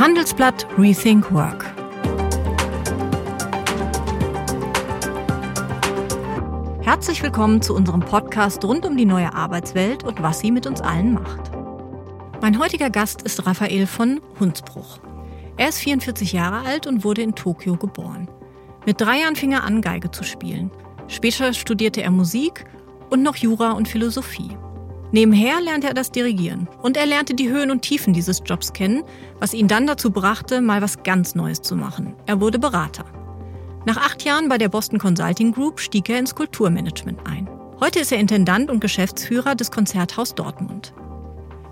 [0.00, 1.62] Handelsblatt Rethink Work.
[6.80, 10.80] Herzlich willkommen zu unserem Podcast rund um die neue Arbeitswelt und was sie mit uns
[10.80, 11.50] allen macht.
[12.40, 15.00] Mein heutiger Gast ist Raphael von Hunsbruch.
[15.58, 18.26] Er ist 44 Jahre alt und wurde in Tokio geboren.
[18.86, 20.70] Mit drei Jahren fing er an, Geige zu spielen.
[21.08, 22.64] Später studierte er Musik
[23.10, 24.56] und noch Jura und Philosophie.
[25.12, 29.02] Nebenher lernte er das Dirigieren und er lernte die Höhen und Tiefen dieses Jobs kennen,
[29.40, 32.14] was ihn dann dazu brachte, mal was ganz Neues zu machen.
[32.26, 33.04] Er wurde Berater.
[33.86, 37.48] Nach acht Jahren bei der Boston Consulting Group stieg er ins Kulturmanagement ein.
[37.80, 40.92] Heute ist er Intendant und Geschäftsführer des Konzerthaus Dortmund.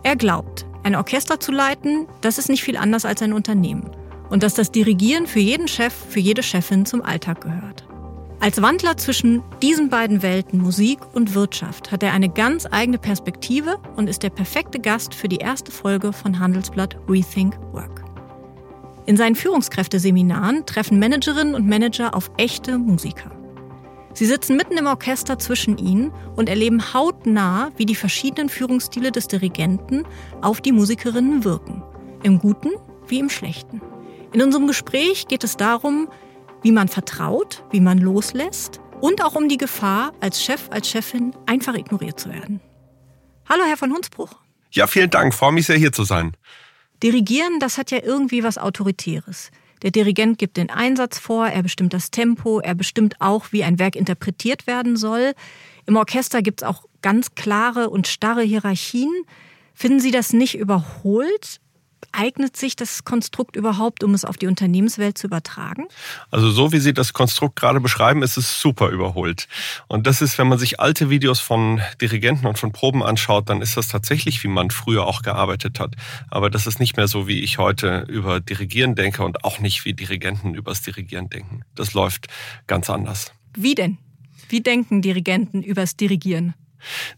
[0.03, 3.91] Er glaubt, ein Orchester zu leiten, das ist nicht viel anders als ein Unternehmen.
[4.31, 7.88] Und dass das Dirigieren für jeden Chef, für jede Chefin zum Alltag gehört.
[8.41, 13.79] Als Wandler zwischen diesen beiden Welten, Musik und Wirtschaft, hat er eine ganz eigene Perspektive
[13.97, 18.05] und ist der perfekte Gast für die erste Folge von Handelsblatt Rethink Work.
[19.07, 23.33] In seinen Führungskräfteseminaren treffen Managerinnen und Manager auf echte Musiker.
[24.15, 29.27] Sie sitzen mitten im Orchester zwischen ihnen und erleben hautnah, wie die verschiedenen Führungsstile des
[29.27, 30.05] Dirigenten
[30.43, 31.83] auf die Musikerinnen wirken.
[32.23, 32.71] Im Guten
[33.09, 33.81] wie im Schlechten.
[34.33, 36.09] In unserem Gespräch geht es darum,
[36.63, 41.35] wie man vertraut, wie man loslässt und auch um die Gefahr, als Chef, als Chefin
[41.47, 42.61] einfach ignoriert zu werden.
[43.49, 44.33] Hallo, Herr von Hunsbruch.
[44.71, 45.35] Ja, vielen Dank.
[45.35, 46.37] Freue mich sehr, hier zu sein.
[47.03, 49.51] Dirigieren, das hat ja irgendwie was Autoritäres.
[49.83, 53.79] Der Dirigent gibt den Einsatz vor, er bestimmt das Tempo, er bestimmt auch, wie ein
[53.79, 55.35] Werk interpretiert werden soll.
[55.87, 59.13] Im Orchester gibt es auch ganz klare und starre Hierarchien.
[59.75, 61.61] Finden Sie das nicht überholt?
[62.13, 65.87] Eignet sich das Konstrukt überhaupt, um es auf die Unternehmenswelt zu übertragen?
[66.31, 69.47] Also so wie Sie das Konstrukt gerade beschreiben, ist es super überholt.
[69.89, 73.63] Und das ist, wenn man sich alte Videos von Dirigenten und von Proben anschaut, dann
[73.63, 75.95] ist das tatsächlich, wie man früher auch gearbeitet hat.
[76.31, 79.85] Aber das ist nicht mehr so, wie ich heute über Dirigieren denke und auch nicht
[79.85, 81.63] wie Dirigenten übers Dirigieren denken.
[81.75, 82.29] Das läuft
[82.67, 83.33] ganz anders.
[83.55, 83.99] Wie denn?
[84.49, 86.55] Wie denken Dirigenten übers Dirigieren?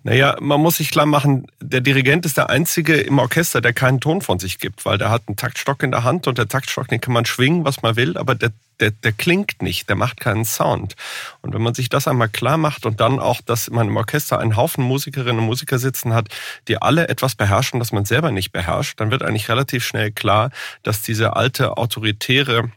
[0.03, 4.01] Naja, man muss sich klar machen, der Dirigent ist der Einzige im Orchester, der keinen
[4.01, 6.89] Ton von sich gibt, weil der hat einen Taktstock in der Hand und der Taktstock,
[6.89, 10.21] den kann man schwingen, was man will, aber der, der, der klingt nicht, der macht
[10.21, 10.97] keinen Sound.
[11.43, 14.39] Und wenn man sich das einmal klar macht und dann auch, dass man im Orchester
[14.39, 16.29] einen Haufen Musikerinnen und Musiker sitzen hat,
[16.69, 20.51] die alle etwas beherrschen, das man selber nicht beherrscht, dann wird eigentlich relativ schnell klar,
[20.83, 22.71] dass diese alte autoritäre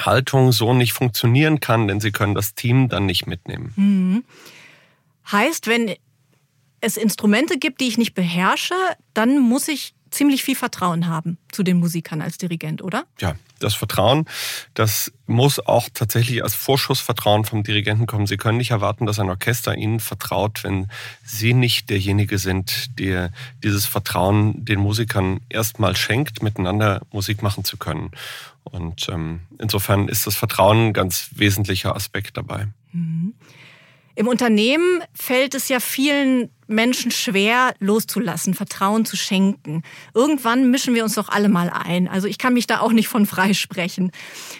[0.00, 3.72] Haltung so nicht funktionieren kann, denn sie können das Team dann nicht mitnehmen.
[3.76, 4.24] Mhm.
[5.30, 5.94] Heißt, wenn
[6.82, 8.74] es Instrumente gibt, die ich nicht beherrsche,
[9.14, 13.04] dann muss ich ziemlich viel Vertrauen haben zu den Musikern als Dirigent, oder?
[13.20, 14.26] Ja, das Vertrauen,
[14.74, 18.26] das muss auch tatsächlich als Vorschussvertrauen vom Dirigenten kommen.
[18.26, 20.88] Sie können nicht erwarten, dass ein Orchester Ihnen vertraut, wenn
[21.24, 23.30] Sie nicht derjenige sind, der
[23.62, 28.10] dieses Vertrauen den Musikern erstmal schenkt, miteinander Musik machen zu können.
[28.64, 32.66] Und ähm, insofern ist das Vertrauen ein ganz wesentlicher Aspekt dabei.
[32.92, 33.34] Mhm.
[34.14, 39.82] Im Unternehmen fällt es ja vielen Menschen schwer loszulassen, Vertrauen zu schenken.
[40.14, 42.08] Irgendwann mischen wir uns doch alle mal ein.
[42.08, 44.10] Also ich kann mich da auch nicht von freisprechen.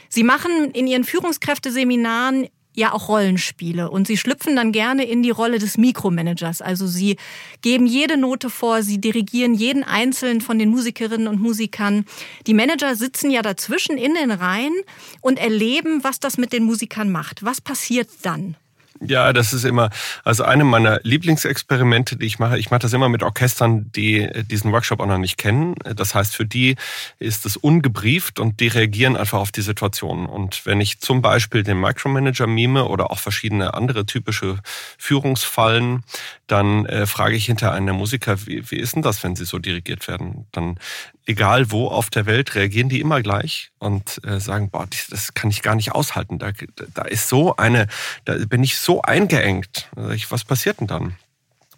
[0.08, 5.30] Sie machen in Ihren Führungskräfteseminaren ja auch Rollenspiele und sie schlüpfen dann gerne in die
[5.30, 6.62] Rolle des Mikromanagers.
[6.62, 7.16] Also sie
[7.60, 12.06] geben jede Note vor, sie dirigieren jeden einzelnen von den Musikerinnen und Musikern.
[12.46, 14.74] Die Manager sitzen ja dazwischen in den Reihen
[15.20, 17.44] und erleben, was das mit den Musikern macht.
[17.44, 18.56] Was passiert dann?
[19.04, 19.90] Ja, das ist immer,
[20.22, 22.58] also eine meiner Lieblingsexperimente, die ich mache.
[22.58, 25.74] Ich mache das immer mit Orchestern, die diesen Workshop auch noch nicht kennen.
[25.96, 26.76] Das heißt, für die
[27.18, 30.26] ist es ungebrieft und die reagieren einfach auf die Situation.
[30.26, 34.58] Und wenn ich zum Beispiel den Micromanager mime oder auch verschiedene andere typische
[34.98, 36.04] Führungsfallen,
[36.46, 39.46] dann äh, frage ich hinter einen der Musiker, wie, wie ist denn das, wenn sie
[39.46, 40.46] so dirigiert werden?
[40.52, 40.78] Dann
[41.26, 45.50] egal wo auf der Welt, reagieren die immer gleich und äh, sagen, boah, das kann
[45.50, 46.38] ich gar nicht aushalten.
[46.38, 46.50] Da,
[46.94, 47.86] da ist so eine,
[48.24, 49.88] da bin ich so eingeengt.
[49.94, 51.16] Was passiert denn dann?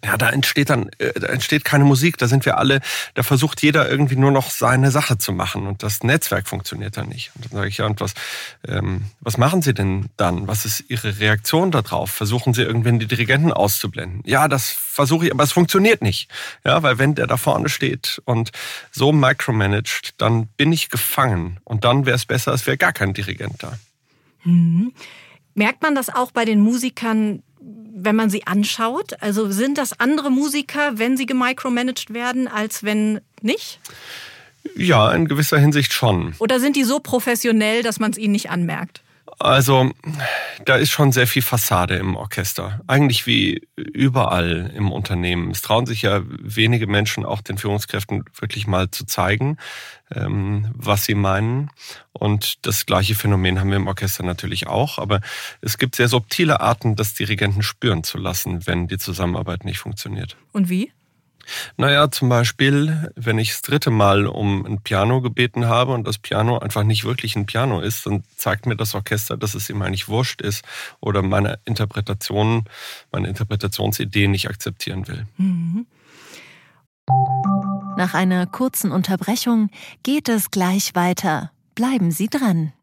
[0.05, 2.81] Ja, da entsteht dann, äh, da entsteht keine Musik, da sind wir alle,
[3.15, 7.09] da versucht jeder irgendwie nur noch seine Sache zu machen und das Netzwerk funktioniert dann
[7.09, 7.31] nicht.
[7.35, 8.13] Und dann sage ich, ja, und was,
[8.67, 10.47] ähm, was machen Sie denn dann?
[10.47, 12.11] Was ist Ihre Reaktion darauf?
[12.11, 14.21] Versuchen Sie irgendwann die Dirigenten auszublenden?
[14.25, 16.29] Ja, das versuche ich, aber es funktioniert nicht.
[16.63, 18.51] Ja, weil wenn der da vorne steht und
[18.91, 23.13] so micromanaged, dann bin ich gefangen und dann wäre es besser, es wäre gar kein
[23.13, 23.79] Dirigent da.
[24.43, 24.93] Mhm.
[25.55, 27.41] Merkt man das auch bei den Musikern,
[27.95, 29.13] wenn man sie anschaut?
[29.21, 33.79] Also sind das andere Musiker, wenn sie gemicromanaged werden, als wenn nicht?
[34.75, 36.35] Ja, in gewisser Hinsicht schon.
[36.39, 39.01] Oder sind die so professionell, dass man es ihnen nicht anmerkt?
[39.37, 39.91] Also,
[40.63, 42.81] da ist schon sehr viel Fassade im Orchester.
[42.87, 45.51] Eigentlich wie überall im Unternehmen.
[45.51, 49.57] Es trauen sich ja wenige Menschen, auch den Führungskräften, wirklich mal zu zeigen,
[50.13, 51.69] ähm, was sie meinen.
[52.13, 54.99] Und das gleiche Phänomen haben wir im Orchester natürlich auch.
[54.99, 55.19] Aber
[55.61, 60.37] es gibt sehr subtile Arten, das Dirigenten spüren zu lassen, wenn die Zusammenarbeit nicht funktioniert.
[60.53, 60.91] Und wie?
[61.77, 66.17] Naja, zum Beispiel, wenn ich das dritte Mal um ein Piano gebeten habe und das
[66.17, 69.81] Piano einfach nicht wirklich ein Piano ist, dann zeigt mir das Orchester, dass es ihm
[69.81, 70.63] eigentlich wurscht ist
[70.99, 72.65] oder meine Interpretation,
[73.11, 75.25] meine Interpretationsidee nicht akzeptieren will.
[75.37, 75.85] Mhm.
[77.97, 79.69] Nach einer kurzen Unterbrechung
[80.03, 81.51] geht es gleich weiter.
[81.75, 82.73] Bleiben Sie dran.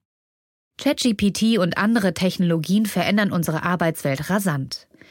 [0.78, 4.88] ChatGPT und andere Technologien verändern unsere Arbeitswelt rasant.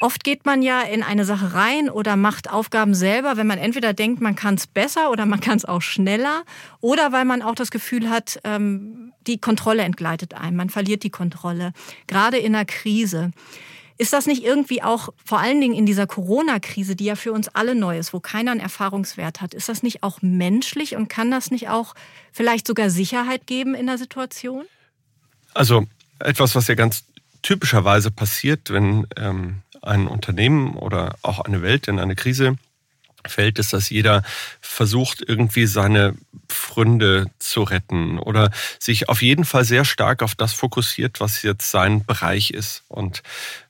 [0.00, 3.92] Oft geht man ja in eine Sache rein oder macht Aufgaben selber, wenn man entweder
[3.92, 6.42] denkt, man kann es besser oder man kann es auch schneller
[6.80, 11.10] oder weil man auch das Gefühl hat, ähm, die Kontrolle entgleitet einem, man verliert die
[11.10, 11.72] Kontrolle,
[12.08, 13.30] gerade in einer Krise.
[13.96, 17.48] Ist das nicht irgendwie auch, vor allen Dingen in dieser Corona-Krise, die ja für uns
[17.48, 21.30] alle neu ist, wo keiner einen Erfahrungswert hat, ist das nicht auch menschlich und kann
[21.30, 21.94] das nicht auch
[22.32, 24.64] vielleicht sogar Sicherheit geben in der Situation?
[25.54, 25.86] Also
[26.18, 27.04] etwas, was ja ganz
[27.42, 32.56] typischerweise passiert, wenn ähm, ein Unternehmen oder auch eine Welt in eine Krise
[33.26, 34.22] fällt, ist, dass jeder
[34.60, 36.14] versucht, irgendwie seine
[36.48, 41.70] Fründe zu retten oder sich auf jeden Fall sehr stark auf das fokussiert, was jetzt
[41.70, 42.82] sein Bereich ist.
[42.88, 43.22] Und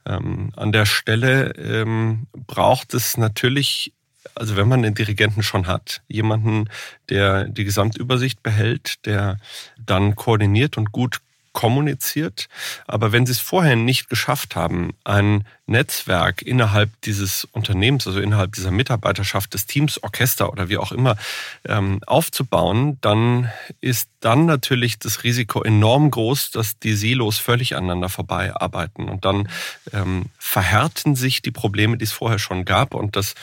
[0.07, 3.93] ähm, an der Stelle ähm, braucht es natürlich
[4.35, 6.69] also wenn man einen Dirigenten schon hat, jemanden,
[7.09, 9.39] der die Gesamtübersicht behält, der
[9.79, 11.21] dann koordiniert und gut
[11.55, 12.49] kommuniziert.
[12.87, 18.53] Aber wenn Sie es vorher nicht geschafft haben, ein Netzwerk innerhalb dieses Unternehmens, also innerhalb
[18.53, 21.17] dieser Mitarbeiterschaft des Teams, Orchester oder wie auch immer,
[21.65, 28.11] ähm, aufzubauen, dann ist dann natürlich das Risiko enorm groß, dass die Silos völlig aneinander
[28.11, 29.09] vorbei arbeiten.
[29.09, 29.49] Und dann
[29.95, 32.95] ähm, verhärten sich die Probleme, die es vorher schon gab.
[32.95, 33.35] Und das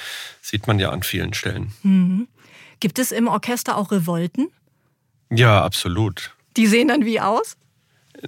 [0.42, 1.72] sieht man ja an vielen Stellen.
[1.82, 2.28] Mhm.
[2.80, 4.50] Gibt es im Orchester auch Revolten?
[5.30, 6.36] Ja, absolut.
[6.58, 7.56] Die sehen dann wie aus?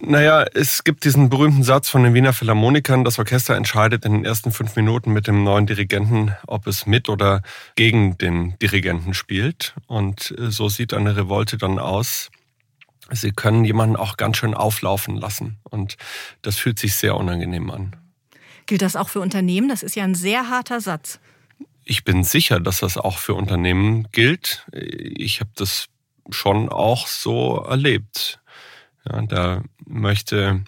[0.01, 4.25] Naja, es gibt diesen berühmten Satz von den Wiener Philharmonikern, das Orchester entscheidet in den
[4.25, 7.41] ersten fünf Minuten mit dem neuen Dirigenten, ob es mit oder
[7.75, 9.75] gegen den Dirigenten spielt.
[9.87, 12.31] Und äh, so sieht eine Revolte dann aus.
[13.11, 15.59] Sie können jemanden auch ganz schön auflaufen lassen.
[15.63, 15.97] Und
[16.41, 17.95] das fühlt sich sehr unangenehm an.
[18.65, 19.67] Gilt das auch für Unternehmen?
[19.67, 21.19] Das ist ja ein sehr harter Satz.
[21.83, 24.65] Ich bin sicher, dass das auch für Unternehmen gilt.
[24.71, 25.87] Ich habe das
[26.29, 28.39] schon auch so erlebt.
[29.05, 30.61] Ja, da möchte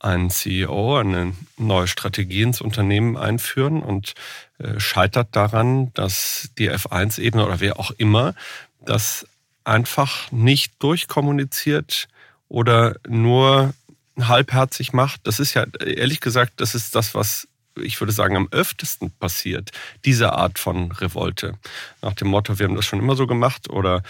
[0.00, 4.14] ein CEO eine neue Strategie ins Unternehmen einführen und
[4.58, 8.34] äh, scheitert daran, dass die F1-Ebene oder wer auch immer
[8.80, 9.26] das
[9.64, 12.08] einfach nicht durchkommuniziert
[12.48, 13.74] oder nur
[14.18, 15.26] halbherzig macht.
[15.26, 17.48] Das ist ja, ehrlich gesagt, das ist das, was
[17.82, 19.70] ich würde sagen, am öftesten passiert,
[20.04, 21.54] diese Art von Revolte.
[22.02, 24.02] Nach dem Motto, wir haben das schon immer so gemacht oder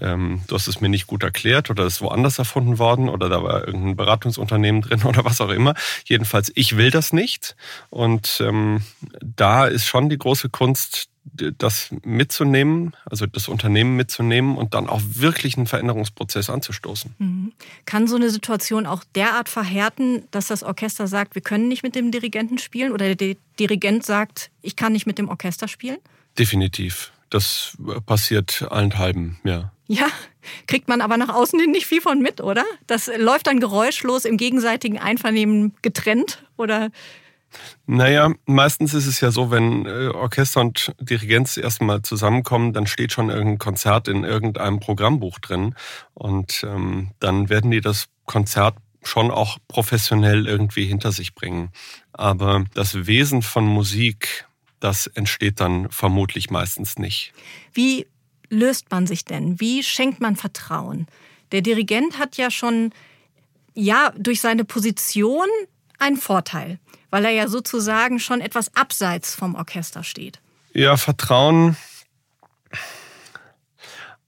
[0.00, 3.28] ähm, du hast es mir nicht gut erklärt oder es ist woanders erfunden worden oder
[3.28, 5.74] da war irgendein Beratungsunternehmen drin oder was auch immer.
[6.04, 7.56] Jedenfalls, ich will das nicht.
[7.90, 8.82] Und ähm,
[9.20, 15.00] da ist schon die große Kunst, das mitzunehmen, also das Unternehmen mitzunehmen und dann auch
[15.04, 17.14] wirklich einen Veränderungsprozess anzustoßen.
[17.18, 17.52] Mhm.
[17.86, 21.94] Kann so eine Situation auch derart verhärten, dass das Orchester sagt, wir können nicht mit
[21.94, 25.98] dem Dirigenten spielen oder der Dirigent sagt, ich kann nicht mit dem Orchester spielen?
[26.38, 27.12] Definitiv.
[27.30, 27.76] Das
[28.06, 29.72] passiert allenthalben, ja.
[29.86, 30.06] Ja,
[30.66, 32.64] kriegt man aber nach außen hin nicht viel von mit, oder?
[32.86, 36.90] Das läuft dann geräuschlos im gegenseitigen Einvernehmen getrennt, oder?
[37.86, 43.12] Naja, meistens ist es ja so, wenn äh, Orchester und Dirigenz erstmal zusammenkommen, dann steht
[43.12, 45.74] schon irgendein Konzert in irgendeinem Programmbuch drin.
[46.14, 51.70] Und ähm, dann werden die das Konzert schon auch professionell irgendwie hinter sich bringen.
[52.12, 54.46] Aber das Wesen von Musik,
[54.80, 57.32] das entsteht dann vermutlich meistens nicht.
[57.72, 58.06] Wie
[58.48, 59.60] löst man sich denn?
[59.60, 61.06] Wie schenkt man Vertrauen?
[61.52, 62.92] Der Dirigent hat ja schon,
[63.74, 65.48] ja, durch seine Position
[65.98, 66.78] einen Vorteil
[67.14, 70.40] weil er ja sozusagen schon etwas abseits vom Orchester steht.
[70.72, 71.76] Ja, Vertrauen.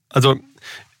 [0.07, 0.39] Also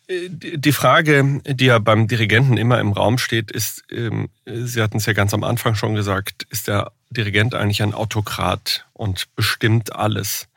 [0.09, 5.05] die Frage, die ja beim Dirigenten immer im Raum steht, ist, ähm, Sie hatten es
[5.05, 10.49] ja ganz am Anfang schon gesagt, ist er Dirigent eigentlich ein Autokrat und bestimmt alles.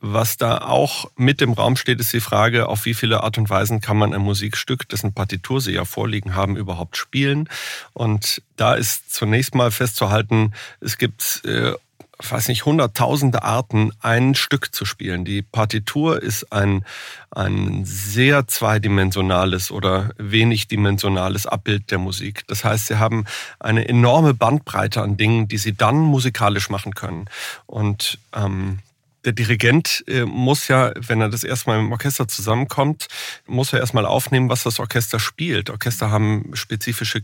[0.00, 3.50] Was da auch mit im Raum steht, ist die Frage, auf wie viele Art und
[3.50, 7.48] Weisen kann man ein Musikstück, dessen Partitur Sie ja vorliegen haben, überhaupt spielen.
[7.92, 11.74] Und da ist zunächst mal festzuhalten, es gibt äh,
[12.28, 15.24] weiß nicht, hunderttausende Arten, ein Stück zu spielen.
[15.24, 16.84] Die Partitur ist ein,
[17.30, 22.46] ein sehr zweidimensionales oder wenig dimensionales Abbild der Musik.
[22.46, 23.24] Das heißt, sie haben
[23.58, 27.26] eine enorme Bandbreite an Dingen, die sie dann musikalisch machen können.
[27.66, 28.80] Und ähm,
[29.24, 33.08] der Dirigent äh, muss ja, wenn er das erstmal im Orchester zusammenkommt,
[33.46, 35.68] muss er erstmal aufnehmen, was das Orchester spielt.
[35.68, 37.22] Orchester haben spezifische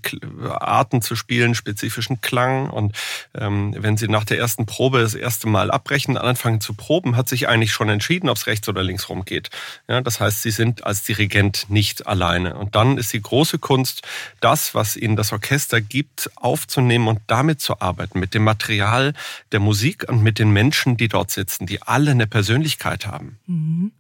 [0.49, 2.69] Arten zu spielen, spezifischen Klang.
[2.69, 2.95] Und
[3.35, 7.29] ähm, wenn sie nach der ersten Probe das erste Mal abbrechen, anfangen zu proben, hat
[7.29, 9.49] sich eigentlich schon entschieden, ob es rechts oder links rum geht.
[9.89, 12.57] Ja, das heißt, sie sind als Dirigent nicht alleine.
[12.57, 14.03] Und dann ist die große Kunst,
[14.41, 19.15] das, was ihnen das Orchester gibt, aufzunehmen und damit zu arbeiten, mit dem Material
[19.53, 23.39] der Musik und mit den Menschen, die dort sitzen, die alle eine Persönlichkeit haben.
[23.47, 23.93] Mhm.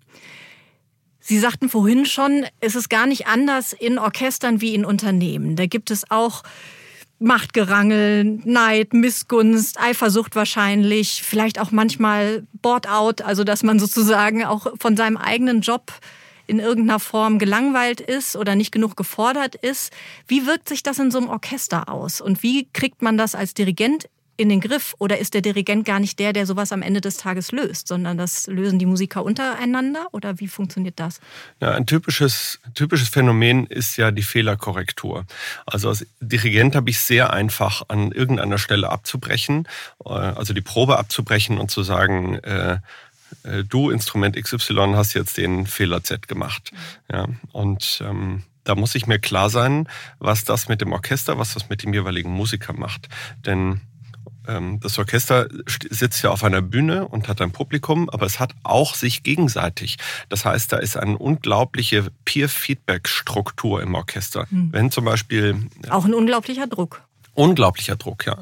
[1.20, 5.56] Sie sagten vorhin schon, es ist gar nicht anders in Orchestern wie in Unternehmen.
[5.56, 6.44] Da gibt es auch
[7.18, 14.96] Machtgerangel, Neid, Missgunst, Eifersucht wahrscheinlich, vielleicht auch manchmal Board-out, also dass man sozusagen auch von
[14.96, 15.92] seinem eigenen Job
[16.46, 19.92] in irgendeiner Form gelangweilt ist oder nicht genug gefordert ist.
[20.28, 22.20] Wie wirkt sich das in so einem Orchester aus?
[22.20, 24.94] Und wie kriegt man das als Dirigent in den Griff?
[24.98, 28.18] Oder ist der Dirigent gar nicht der, der sowas am Ende des Tages löst, sondern
[28.18, 30.06] das lösen die Musiker untereinander?
[30.12, 31.20] Oder wie funktioniert das?
[31.60, 35.26] Ja, ein typisches, typisches Phänomen ist ja die Fehlerkorrektur.
[35.64, 39.68] Also als Dirigent habe ich sehr einfach an irgendeiner Stelle abzubrechen,
[40.04, 42.78] äh, also die Probe abzubrechen und zu sagen, äh,
[43.44, 46.72] äh du Instrument XY hast jetzt den Fehler Z gemacht.
[47.10, 49.88] Ja, und ähm, da muss ich mir klar sein,
[50.18, 53.08] was das mit dem Orchester, was das mit dem jeweiligen Musiker macht.
[53.44, 53.80] Denn
[54.80, 55.48] das Orchester
[55.90, 59.96] sitzt ja auf einer Bühne und hat ein Publikum, aber es hat auch sich gegenseitig.
[60.28, 64.46] Das heißt, da ist eine unglaubliche Peer-Feedback-Struktur im Orchester.
[64.50, 64.72] Mhm.
[64.72, 65.68] Wenn zum Beispiel.
[65.90, 67.05] Auch ein unglaublicher Druck.
[67.36, 68.38] Unglaublicher Druck, ja.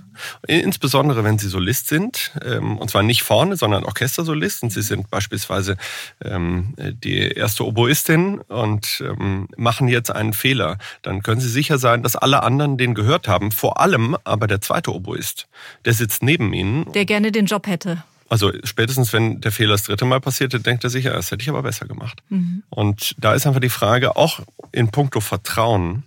[0.46, 5.10] Insbesondere wenn Sie Solist sind, ähm, und zwar nicht vorne, sondern Orchestersolist, und Sie sind
[5.10, 5.76] beispielsweise
[6.22, 12.04] ähm, die erste Oboistin und ähm, machen jetzt einen Fehler, dann können Sie sicher sein,
[12.04, 15.48] dass alle anderen den gehört haben, vor allem aber der zweite Oboist.
[15.84, 16.90] Der sitzt neben Ihnen.
[16.92, 18.04] Der gerne den Job hätte.
[18.28, 21.42] Also spätestens, wenn der Fehler das dritte Mal passierte, denkt er sich, ja, das hätte
[21.42, 22.22] ich aber besser gemacht.
[22.28, 22.62] Mhm.
[22.70, 24.40] Und da ist einfach die Frage, auch
[24.72, 26.04] in puncto Vertrauen,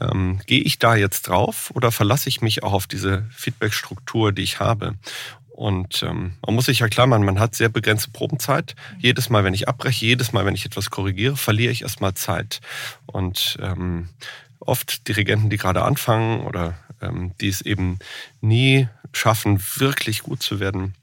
[0.00, 4.42] ähm, gehe ich da jetzt drauf oder verlasse ich mich auch auf diese Feedbackstruktur, die
[4.42, 4.94] ich habe?
[5.50, 8.74] Und ähm, man muss sich ja klar machen, man hat sehr begrenzte Probenzeit.
[8.98, 12.60] Jedes Mal, wenn ich abbreche, jedes Mal, wenn ich etwas korrigiere, verliere ich erstmal Zeit.
[13.06, 14.08] Und ähm,
[14.60, 17.98] oft Dirigenten, die gerade anfangen oder ähm, die es eben
[18.40, 20.94] nie schaffen, wirklich gut zu werden,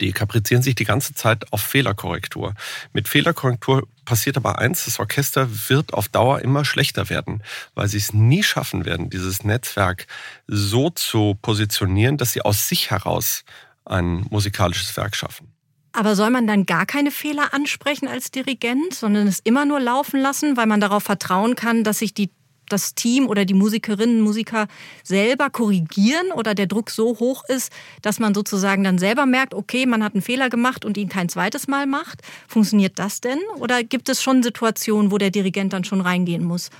[0.00, 2.54] die kaprizieren sich die ganze Zeit auf Fehlerkorrektur.
[2.92, 7.42] Mit Fehlerkorrektur passiert aber eins, das Orchester wird auf Dauer immer schlechter werden,
[7.74, 10.06] weil sie es nie schaffen werden, dieses Netzwerk
[10.46, 13.44] so zu positionieren, dass sie aus sich heraus
[13.84, 15.52] ein musikalisches Werk schaffen.
[15.92, 20.20] Aber soll man dann gar keine Fehler ansprechen als Dirigent, sondern es immer nur laufen
[20.20, 22.30] lassen, weil man darauf vertrauen kann, dass sich die
[22.72, 24.66] das Team oder die Musikerinnen und Musiker
[25.02, 29.86] selber korrigieren oder der Druck so hoch ist, dass man sozusagen dann selber merkt, okay,
[29.86, 32.22] man hat einen Fehler gemacht und ihn kein zweites Mal macht.
[32.48, 33.38] Funktioniert das denn?
[33.58, 36.70] Oder gibt es schon Situationen, wo der Dirigent dann schon reingehen muss?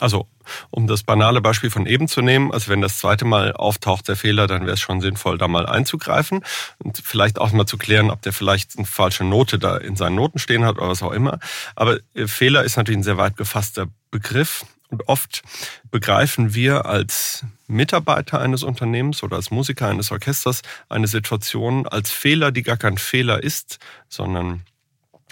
[0.00, 0.26] Also
[0.70, 4.16] um das banale Beispiel von eben zu nehmen, also wenn das zweite Mal auftaucht, der
[4.16, 6.44] Fehler, dann wäre es schon sinnvoll, da mal einzugreifen
[6.78, 10.16] und vielleicht auch mal zu klären, ob der vielleicht eine falsche Note da in seinen
[10.16, 11.38] Noten stehen hat oder was auch immer.
[11.76, 14.64] Aber äh, Fehler ist natürlich ein sehr weit gefasster Begriff.
[14.92, 15.42] Und oft
[15.90, 22.52] begreifen wir als Mitarbeiter eines Unternehmens oder als Musiker eines Orchesters eine Situation als Fehler,
[22.52, 23.78] die gar kein Fehler ist,
[24.10, 24.64] sondern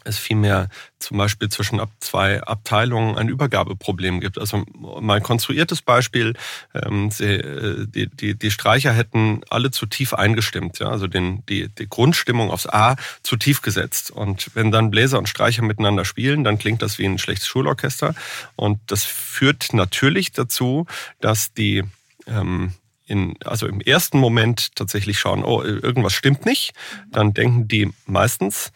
[0.05, 4.39] es vielmehr zum Beispiel zwischen zwei Abteilungen ein Übergabeproblem gibt.
[4.39, 6.35] Also mal ein konstruiertes Beispiel,
[6.75, 11.69] ähm, äh, die, die, die Streicher hätten alle zu tief eingestimmt, ja, also den, die,
[11.69, 14.11] die Grundstimmung aufs A zu tief gesetzt.
[14.11, 18.15] Und wenn dann Bläser und Streicher miteinander spielen, dann klingt das wie ein schlechtes Schulorchester.
[18.57, 20.87] Und das führt natürlich dazu,
[21.21, 21.85] dass die
[22.27, 22.75] ähm,
[23.11, 26.73] in, also im ersten Moment tatsächlich schauen, oh, irgendwas stimmt nicht.
[27.11, 28.71] Dann denken die meistens,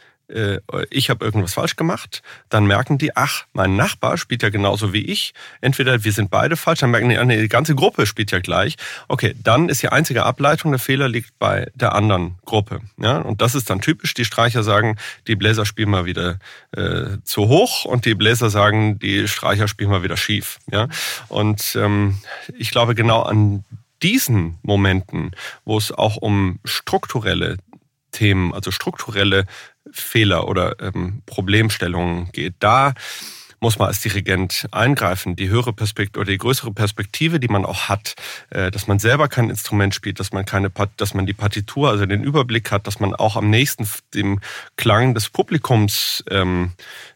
[0.91, 5.05] ich habe irgendwas falsch gemacht, dann merken die, ach, mein Nachbar spielt ja genauso wie
[5.05, 5.35] ich.
[5.61, 8.77] Entweder wir sind beide falsch, dann merken die, ah, die ganze Gruppe spielt ja gleich.
[9.09, 12.81] Okay, dann ist die einzige Ableitung, der Fehler liegt bei der anderen Gruppe.
[12.99, 13.19] Ja?
[13.19, 14.15] Und das ist dann typisch.
[14.15, 16.39] Die Streicher sagen, die Bläser spielen mal wieder
[16.73, 20.59] äh, zu hoch und die Bläser sagen, die Streicher spielen mal wieder schief.
[20.71, 20.89] Ja?
[21.29, 22.19] Und ähm,
[22.57, 23.65] ich glaube, genau an
[24.03, 25.33] diesen Momenten,
[25.65, 27.59] wo es auch um strukturelle
[28.15, 29.45] Themen, also strukturelle
[29.91, 32.95] Fehler oder ähm, Problemstellungen geht, da
[33.65, 35.37] muss man als Dirigent eingreifen.
[35.37, 38.15] Die höhere Perspektive oder die größere Perspektive, die man auch hat,
[38.51, 42.05] äh, dass man selber kein Instrument spielt, dass man keine, dass man die Partitur, also
[42.05, 44.41] den Überblick hat, dass man auch am nächsten dem
[44.77, 46.73] Klang des Publikums ähm,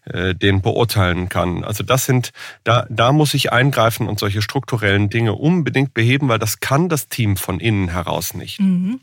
[0.07, 1.65] äh, den beurteilen kann.
[1.65, 2.33] Also das sind,
[2.65, 7.09] da, da muss ich eingreifen und solche strukturellen Dinge unbedingt beheben, weil das kann das
[7.09, 8.59] Team von innen heraus nicht.
[8.59, 9.01] Mhm.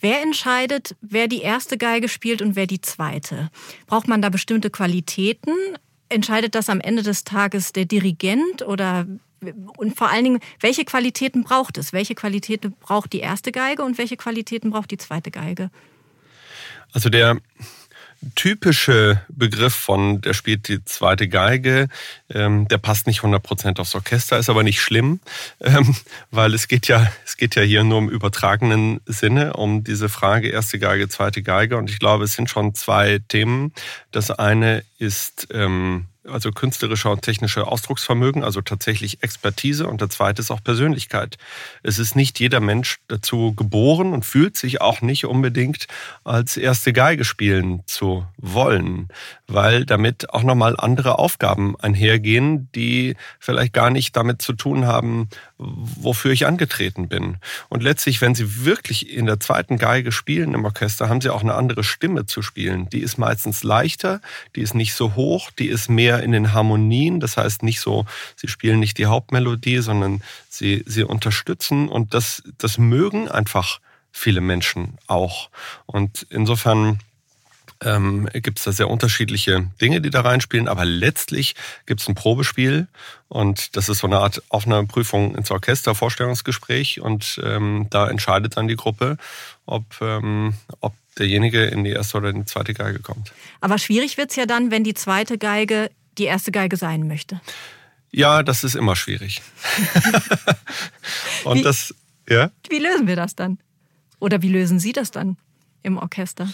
[0.00, 3.50] Wer entscheidet, wer die erste Geige spielt und wer die zweite?
[3.86, 5.52] Braucht man da bestimmte Qualitäten?
[6.10, 9.06] entscheidet das am Ende des Tages der Dirigent oder
[9.78, 11.94] und vor allen Dingen, welche Qualitäten braucht es?
[11.94, 15.70] Welche Qualitäten braucht die erste Geige und welche Qualitäten braucht die zweite Geige?
[16.92, 17.40] Also der
[18.34, 21.88] typische Begriff von, der spielt die zweite Geige,
[22.28, 25.20] ähm, der passt nicht 100% aufs Orchester, ist aber nicht schlimm,
[25.60, 25.96] ähm,
[26.30, 30.48] weil es geht ja, es geht ja hier nur im übertragenen Sinne um diese Frage
[30.48, 33.72] erste Geige, zweite Geige und ich glaube, es sind schon zwei Themen.
[34.12, 39.86] Das eine ist ähm, also künstlerischer und technischer Ausdrucksvermögen, also tatsächlich Expertise.
[39.86, 41.36] Und der zweite ist auch Persönlichkeit.
[41.82, 45.86] Es ist nicht jeder Mensch dazu geboren und fühlt sich auch nicht unbedingt
[46.24, 49.08] als erste Geige spielen zu wollen,
[49.46, 55.28] weil damit auch nochmal andere Aufgaben einhergehen, die vielleicht gar nicht damit zu tun haben,
[55.60, 57.36] wofür ich angetreten bin.
[57.68, 61.42] Und letztlich, wenn Sie wirklich in der zweiten Geige spielen im Orchester, haben Sie auch
[61.42, 62.88] eine andere Stimme zu spielen.
[62.88, 64.20] Die ist meistens leichter,
[64.56, 67.20] die ist nicht so hoch, die ist mehr in den Harmonien.
[67.20, 72.42] Das heißt nicht so, Sie spielen nicht die Hauptmelodie, sondern Sie, Sie unterstützen und das,
[72.58, 73.80] das mögen einfach
[74.12, 75.50] viele Menschen auch.
[75.86, 76.98] Und insofern
[77.82, 81.54] ähm, gibt es da sehr unterschiedliche Dinge, die da reinspielen, aber letztlich
[81.86, 82.88] gibt es ein Probespiel
[83.28, 88.68] und das ist so eine Art Aufnahmeprüfung ins Orchester, Vorstellungsgespräch und ähm, da entscheidet dann
[88.68, 89.16] die Gruppe,
[89.66, 93.32] ob, ähm, ob derjenige in die erste oder in die zweite Geige kommt.
[93.60, 97.40] Aber schwierig wird es ja dann, wenn die zweite Geige die erste Geige sein möchte.
[98.12, 99.40] Ja, das ist immer schwierig.
[101.44, 101.94] und wie, das,
[102.28, 102.50] ja?
[102.68, 103.58] Wie lösen wir das dann?
[104.18, 105.36] Oder wie lösen Sie das dann
[105.82, 106.48] im Orchester?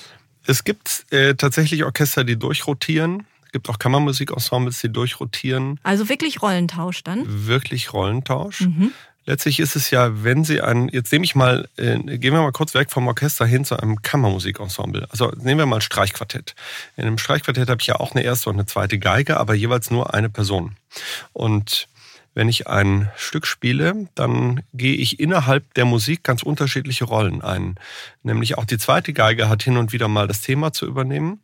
[0.47, 3.27] Es gibt äh, tatsächlich Orchester, die durchrotieren.
[3.47, 5.81] Es gibt auch Kammermusikensembles, die durchrotieren.
[5.83, 7.25] Also wirklich Rollentausch dann?
[7.27, 8.63] Wirklich Rollentausch.
[8.63, 8.93] Mhm.
[9.29, 12.53] Letztlich ist es ja, wenn Sie ein, jetzt nehme ich mal, äh, gehen wir mal
[12.53, 15.09] kurz weg vom Orchester hin zu einem Kammermusikensemble.
[15.11, 16.55] Also nehmen wir mal ein Streichquartett.
[16.97, 19.91] In einem Streichquartett habe ich ja auch eine erste und eine zweite Geige, aber jeweils
[19.91, 20.77] nur eine Person.
[21.33, 21.89] Und
[22.37, 27.77] wenn ich ein Stück spiele, dann gehe ich innerhalb der Musik ganz unterschiedliche Rollen ein.
[28.23, 31.41] Nämlich auch die zweite Geige hat hin und wieder mal das Thema zu übernehmen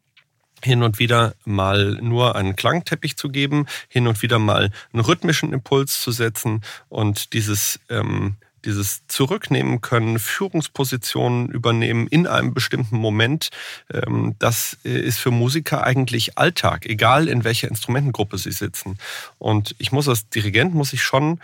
[0.65, 5.53] hin und wieder mal nur einen Klangteppich zu geben, hin und wieder mal einen rhythmischen
[5.53, 13.51] Impuls zu setzen und dieses ähm, dieses Zurücknehmen können, Führungspositionen übernehmen in einem bestimmten Moment,
[13.93, 18.99] ähm, das äh, ist für Musiker eigentlich Alltag, egal in welcher Instrumentengruppe sie sitzen.
[19.39, 21.41] Und ich muss als Dirigent, muss ich schon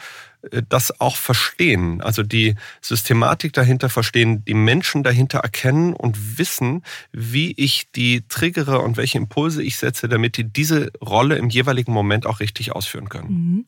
[0.51, 6.83] äh, das auch verstehen, also die Systematik dahinter verstehen, die Menschen dahinter erkennen und wissen,
[7.13, 11.93] wie ich die triggere und welche Impulse ich setze, damit die diese Rolle im jeweiligen
[11.93, 13.29] Moment auch richtig ausführen können.
[13.29, 13.67] Mhm.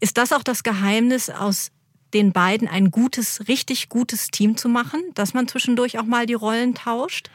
[0.00, 1.70] Ist das auch das Geheimnis aus
[2.14, 6.34] den beiden ein gutes, richtig gutes Team zu machen, dass man zwischendurch auch mal die
[6.34, 7.30] Rollen tauscht?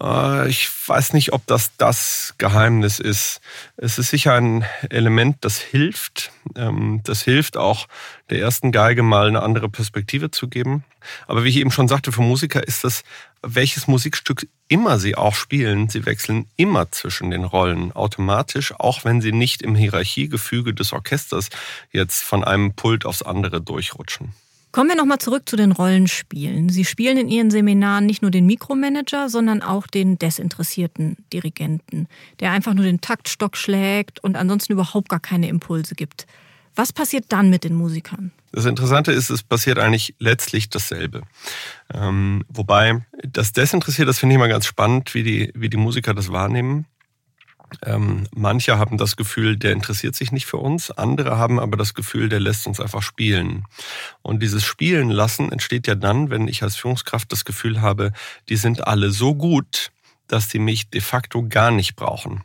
[0.00, 3.40] Äh, ich weiß nicht, ob das das Geheimnis ist.
[3.76, 6.32] Es ist sicher ein Element, das hilft.
[6.56, 7.86] Ähm, das hilft auch
[8.30, 10.84] der ersten Geige mal eine andere Perspektive zu geben.
[11.26, 13.04] Aber wie ich eben schon sagte, für Musiker ist das,
[13.42, 19.20] welches Musikstück immer sie auch spielen, sie wechseln immer zwischen den Rollen automatisch, auch wenn
[19.20, 21.50] sie nicht im Hierarchiegefüge des Orchesters
[21.92, 24.34] jetzt von einem Pult aufs andere durchrutschen.
[24.76, 26.68] Kommen wir nochmal zurück zu den Rollenspielen.
[26.68, 32.08] Sie spielen in Ihren Seminaren nicht nur den Mikromanager, sondern auch den desinteressierten Dirigenten,
[32.40, 36.26] der einfach nur den Taktstock schlägt und ansonsten überhaupt gar keine Impulse gibt.
[36.74, 38.32] Was passiert dann mit den Musikern?
[38.52, 41.22] Das Interessante ist, es passiert eigentlich letztlich dasselbe.
[41.94, 46.12] Ähm, wobei das Desinteressiert, das finde ich immer ganz spannend, wie die, wie die Musiker
[46.12, 46.84] das wahrnehmen.
[47.84, 51.94] Ähm, manche haben das Gefühl, der interessiert sich nicht für uns, andere haben aber das
[51.94, 53.64] Gefühl, der lässt uns einfach spielen.
[54.22, 58.12] Und dieses Spielen lassen entsteht ja dann, wenn ich als Führungskraft das Gefühl habe,
[58.48, 59.90] die sind alle so gut,
[60.28, 62.42] dass die mich de facto gar nicht brauchen.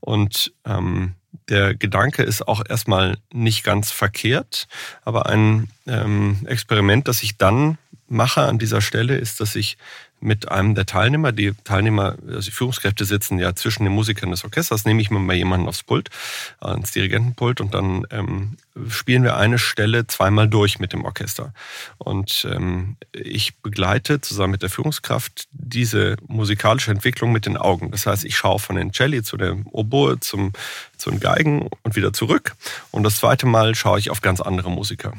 [0.00, 1.14] Und ähm,
[1.48, 4.66] der Gedanke ist auch erstmal nicht ganz verkehrt,
[5.02, 7.78] aber ein ähm, Experiment, das ich dann
[8.08, 9.76] mache an dieser Stelle, ist, dass ich
[10.24, 11.32] mit einem der Teilnehmer.
[11.32, 15.20] Die Teilnehmer, also die Führungskräfte sitzen ja zwischen den Musikern des Orchesters, nehme ich mir
[15.20, 16.08] mal jemanden aufs Pult,
[16.60, 18.56] ans Dirigentenpult und dann ähm,
[18.88, 21.52] spielen wir eine Stelle zweimal durch mit dem Orchester.
[21.98, 27.90] Und ähm, ich begleite zusammen mit der Führungskraft diese musikalische Entwicklung mit den Augen.
[27.90, 30.52] Das heißt, ich schaue von den Celli zu der Oboe, zum,
[30.96, 32.56] zu den Geigen und wieder zurück.
[32.90, 35.12] Und das zweite Mal schaue ich auf ganz andere Musiker.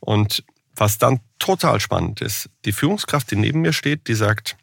[0.00, 0.42] Und
[0.76, 4.56] was dann total spannend ist, die Führungskraft, die neben mir steht, die sagt,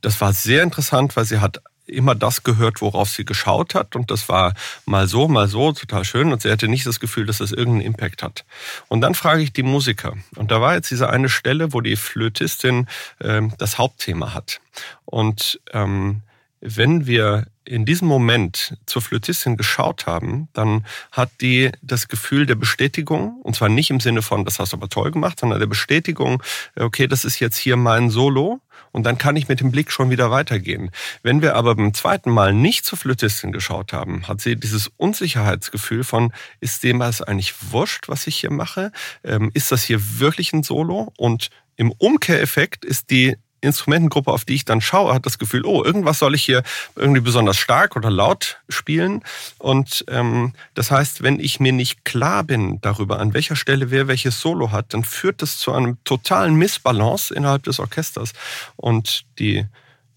[0.00, 3.96] das war sehr interessant, weil sie hat immer das gehört, worauf sie geschaut hat.
[3.96, 4.54] Und das war
[4.86, 6.32] mal so, mal so, total schön.
[6.32, 8.44] Und sie hatte nicht das Gefühl, dass das irgendeinen Impact hat.
[8.88, 10.14] Und dann frage ich die Musiker.
[10.36, 12.86] Und da war jetzt diese eine Stelle, wo die Flötistin
[13.18, 14.60] äh, das Hauptthema hat.
[15.04, 16.22] Und ähm,
[16.60, 22.54] wenn wir in diesem Moment zur Flötistin geschaut haben, dann hat die das Gefühl der
[22.54, 25.66] Bestätigung, und zwar nicht im Sinne von, das hast du aber toll gemacht, sondern der
[25.66, 26.42] Bestätigung,
[26.76, 28.60] okay, das ist jetzt hier mein Solo
[28.92, 30.90] und dann kann ich mit dem Blick schon wieder weitergehen.
[31.22, 36.04] Wenn wir aber beim zweiten Mal nicht zur Flötistin geschaut haben, hat sie dieses Unsicherheitsgefühl
[36.04, 38.92] von, ist dem was eigentlich wurscht, was ich hier mache?
[39.24, 41.12] Ähm, ist das hier wirklich ein Solo?
[41.16, 45.82] Und im Umkehreffekt ist die Instrumentengruppe, auf die ich dann schaue, hat das Gefühl, oh,
[45.82, 46.62] irgendwas soll ich hier
[46.96, 49.22] irgendwie besonders stark oder laut spielen.
[49.58, 54.08] Und ähm, das heißt, wenn ich mir nicht klar bin darüber, an welcher Stelle wer
[54.08, 58.32] welches Solo hat, dann führt das zu einem totalen Missbalance innerhalb des Orchesters.
[58.76, 59.66] Und die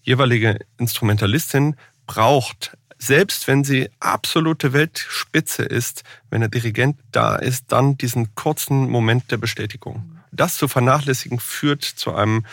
[0.02, 7.96] jeweilige Instrumentalistin braucht selbst wenn sie absolute Weltspitze ist, wenn der Dirigent da ist, dann
[7.96, 10.18] diesen kurzen Moment der Bestätigung.
[10.32, 12.44] Das zu vernachlässigen führt zu einem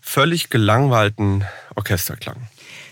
[0.00, 1.44] völlig gelangweilten
[1.76, 2.36] Orchesterklang.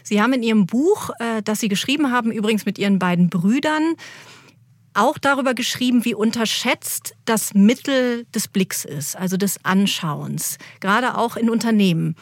[0.03, 3.95] Sie haben in Ihrem Buch, äh, das Sie geschrieben haben, übrigens mit Ihren beiden Brüdern,
[4.95, 11.37] auch darüber geschrieben, wie unterschätzt das Mittel des Blicks ist, also des Anschauens, gerade auch
[11.37, 12.17] in Unternehmen.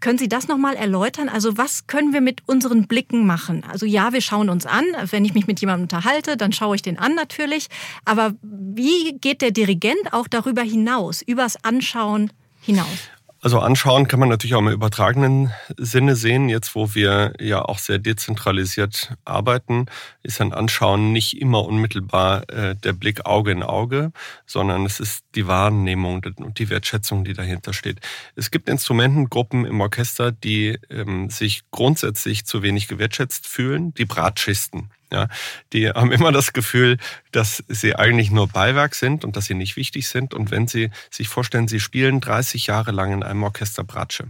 [0.00, 1.28] Können Sie das nochmal erläutern?
[1.28, 3.64] Also was können wir mit unseren Blicken machen?
[3.64, 4.84] Also ja, wir schauen uns an.
[5.10, 7.68] Wenn ich mich mit jemandem unterhalte, dann schaue ich den an natürlich.
[8.04, 13.08] Aber wie geht der Dirigent auch darüber hinaus, übers Anschauen hinaus?
[13.46, 16.48] Also anschauen kann man natürlich auch im übertragenen Sinne sehen.
[16.48, 19.86] Jetzt, wo wir ja auch sehr dezentralisiert arbeiten,
[20.24, 24.10] ist ein Anschauen nicht immer unmittelbar äh, der Blick Auge in Auge,
[24.46, 28.00] sondern es ist die Wahrnehmung und die Wertschätzung, die dahinter steht.
[28.34, 34.90] Es gibt Instrumentengruppen im Orchester, die ähm, sich grundsätzlich zu wenig gewertschätzt fühlen, die Bratschisten.
[35.12, 35.28] Ja,
[35.72, 36.98] die haben immer das Gefühl,
[37.30, 40.34] dass sie eigentlich nur Beiwerk sind und dass sie nicht wichtig sind.
[40.34, 44.24] Und wenn sie sich vorstellen, sie spielen 30 Jahre lang in einem Orchester Bratsche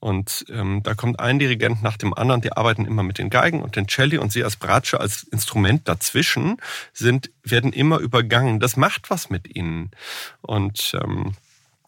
[0.00, 3.62] und ähm, da kommt ein Dirigent nach dem anderen, die arbeiten immer mit den Geigen
[3.62, 6.58] und den Celli und sie als Bratsche, als Instrument dazwischen
[6.92, 8.60] sind, werden immer übergangen.
[8.60, 9.90] Das macht was mit ihnen.
[10.42, 11.34] Und ähm,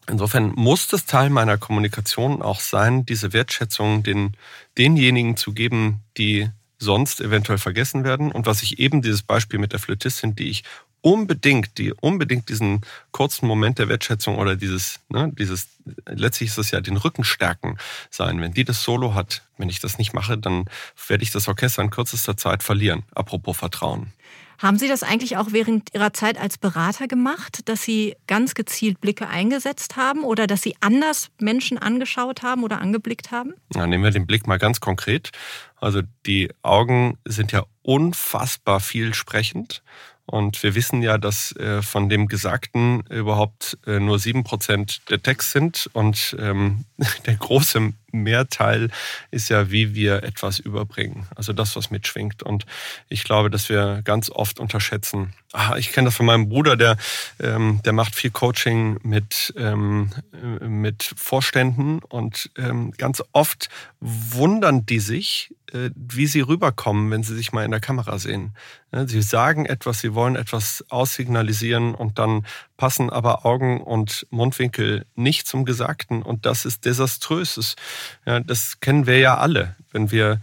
[0.09, 4.35] Insofern muss das Teil meiner Kommunikation auch sein, diese Wertschätzung den,
[4.75, 8.31] denjenigen zu geben, die sonst eventuell vergessen werden.
[8.31, 10.63] Und was ich eben dieses Beispiel mit der Flötistin, die ich
[11.01, 15.67] unbedingt, die unbedingt diesen kurzen Moment der Wertschätzung oder dieses, ne, dieses,
[16.07, 17.77] letztlich ist es ja den Rücken stärken
[18.09, 18.41] sein.
[18.41, 20.65] Wenn die das Solo hat, wenn ich das nicht mache, dann
[21.07, 23.03] werde ich das Orchester in kürzester Zeit verlieren.
[23.13, 24.13] Apropos Vertrauen.
[24.59, 28.99] Haben Sie das eigentlich auch während Ihrer Zeit als Berater gemacht, dass Sie ganz gezielt
[28.99, 33.53] Blicke eingesetzt haben oder dass Sie anders Menschen angeschaut haben oder angeblickt haben?
[33.73, 35.31] Ja, nehmen wir den Blick mal ganz konkret.
[35.77, 39.81] Also die Augen sind ja unfassbar vielsprechend.
[40.25, 45.23] Und wir wissen ja, dass äh, von dem Gesagten überhaupt äh, nur sieben Prozent der
[45.23, 45.89] Text sind.
[45.93, 46.83] Und ähm,
[47.25, 48.89] der große Mehrteil
[49.31, 51.27] ist ja, wie wir etwas überbringen.
[51.35, 52.43] Also das, was mitschwingt.
[52.43, 52.65] Und
[53.07, 55.33] ich glaube, dass wir ganz oft unterschätzen.
[55.51, 56.97] Ah, ich kenne das von meinem Bruder, der,
[57.39, 60.11] ähm, der macht viel Coaching mit, ähm,
[60.61, 63.69] mit Vorständen und ähm, ganz oft
[63.99, 68.53] wundern die sich, äh, wie sie rüberkommen, wenn sie sich mal in der Kamera sehen.
[69.05, 75.45] Sie sagen etwas, sie wollen etwas aussignalisieren und dann passen aber Augen und Mundwinkel nicht
[75.45, 77.55] zum Gesagten und das ist desaströs.
[77.55, 77.75] Das,
[78.25, 80.39] ja, das kennen wir ja alle, wenn wir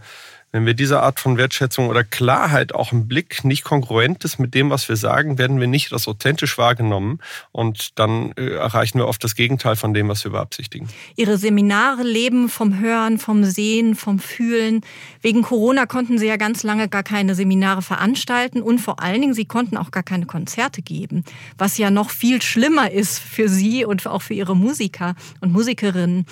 [0.51, 4.53] wenn wir diese Art von Wertschätzung oder Klarheit auch im Blick nicht kongruent ist mit
[4.53, 7.19] dem, was wir sagen, werden wir nicht als authentisch wahrgenommen
[7.51, 10.87] und dann äh, erreichen wir oft das Gegenteil von dem, was wir beabsichtigen.
[11.15, 14.81] Ihre Seminare leben vom Hören, vom Sehen, vom Fühlen.
[15.21, 19.33] Wegen Corona konnten Sie ja ganz lange gar keine Seminare veranstalten und vor allen Dingen,
[19.33, 21.25] Sie konnten auch gar keine Konzerte geben,
[21.57, 26.25] was ja noch viel schlimmer ist für Sie und auch für Ihre Musiker und Musikerinnen.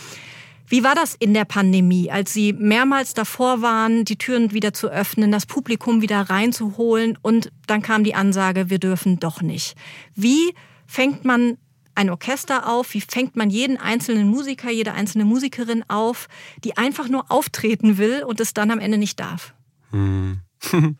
[0.68, 4.90] Wie war das in der Pandemie, als Sie mehrmals davor waren, die Türen wieder zu
[4.90, 9.76] öffnen, das Publikum wieder reinzuholen und dann kam die Ansage, wir dürfen doch nicht.
[10.16, 10.54] Wie
[10.88, 11.58] fängt man
[11.96, 12.94] ein Orchester auf?
[12.94, 16.28] Wie fängt man jeden einzelnen Musiker, jede einzelne Musikerin auf,
[16.64, 19.54] die einfach nur auftreten will und es dann am Ende nicht darf?
[19.92, 20.42] Hm.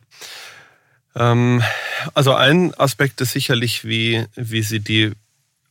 [1.14, 1.62] ähm,
[2.14, 5.12] also ein Aspekt ist sicherlich, wie, wie sie die,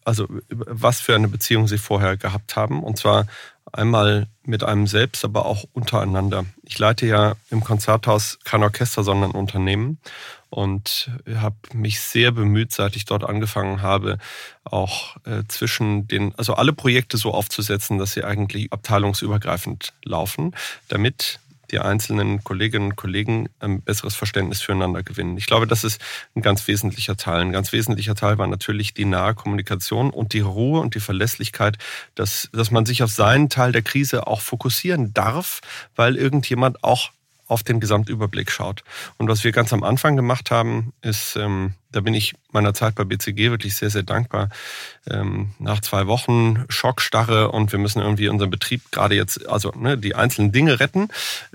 [0.06, 2.84] also was für eine Beziehung sie vorher gehabt haben.
[2.84, 3.26] Und zwar
[3.74, 6.46] einmal mit einem selbst, aber auch untereinander.
[6.64, 9.98] Ich leite ja im Konzerthaus kein Orchester, sondern Unternehmen
[10.50, 14.20] und habe mich sehr bemüht, seit ich dort angefangen habe,
[14.64, 20.56] auch äh, zwischen den, also alle Projekte so aufzusetzen, dass sie eigentlich abteilungsübergreifend laufen,
[20.88, 21.40] damit
[21.72, 25.38] die einzelnen Kolleginnen und Kollegen ein besseres Verständnis füreinander gewinnen.
[25.38, 26.02] Ich glaube, das ist
[26.36, 27.42] ein ganz wesentlicher Teil.
[27.42, 31.78] Ein ganz wesentlicher Teil war natürlich die nahe Kommunikation und die Ruhe und die Verlässlichkeit,
[32.16, 35.62] dass, dass man sich auf seinen Teil der Krise auch fokussieren darf,
[35.96, 37.12] weil irgendjemand auch
[37.48, 38.84] auf den Gesamtüberblick schaut.
[39.18, 42.96] Und was wir ganz am Anfang gemacht haben, ist, ähm, da bin ich meiner Zeit
[42.96, 44.50] bei BCG wirklich sehr, sehr dankbar.
[45.10, 49.98] Ähm, nach zwei Wochen Schockstarre und wir müssen irgendwie unseren Betrieb gerade jetzt, also ne,
[49.98, 51.08] die einzelnen Dinge retten,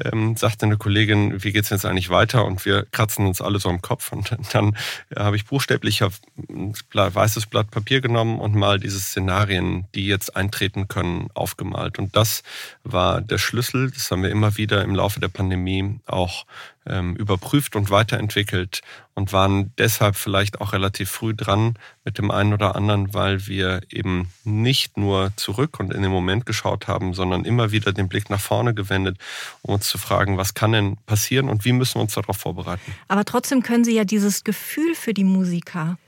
[0.02, 2.46] ähm, sagte eine Kollegin, wie geht's jetzt eigentlich weiter?
[2.46, 4.12] Und wir kratzen uns alle so im Kopf.
[4.12, 4.76] Und dann
[5.14, 10.36] ja, habe ich buchstäblich ein weißes Blatt Papier genommen und mal diese Szenarien, die jetzt
[10.36, 11.98] eintreten können, aufgemalt.
[11.98, 12.42] Und das
[12.82, 13.90] war der Schlüssel.
[13.90, 16.46] Das haben wir immer wieder im Laufe der Pandemie auch
[17.16, 18.80] überprüft und weiterentwickelt
[19.14, 21.74] und waren deshalb vielleicht auch relativ früh dran
[22.04, 26.46] mit dem einen oder anderen, weil wir eben nicht nur zurück und in den Moment
[26.46, 29.18] geschaut haben, sondern immer wieder den Blick nach vorne gewendet,
[29.62, 32.94] um uns zu fragen, was kann denn passieren und wie müssen wir uns darauf vorbereiten.
[33.08, 35.98] Aber trotzdem können Sie ja dieses Gefühl für die Musiker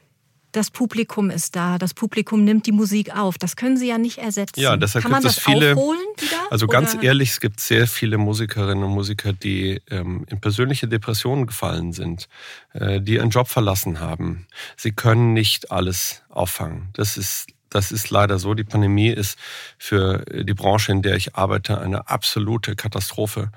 [0.53, 3.39] das Publikum ist da, das Publikum nimmt die Musik auf.
[3.39, 4.61] Das können Sie ja nicht ersetzen.
[4.61, 5.75] Ja, deshalb Kann gibt es viele.
[5.75, 6.73] Wieder, also oder?
[6.73, 11.93] ganz ehrlich, es gibt sehr viele Musikerinnen und Musiker, die ähm, in persönliche Depressionen gefallen
[11.93, 12.29] sind,
[12.75, 14.47] äh, die ihren Job verlassen haben.
[14.77, 16.91] Sie können nicht alles auffangen.
[16.93, 18.53] Das ist das ist leider so.
[18.53, 19.39] Die Pandemie ist
[19.79, 23.51] für die Branche, in der ich arbeite, eine absolute Katastrophe.